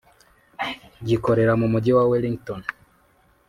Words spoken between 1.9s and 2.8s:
wa Wellington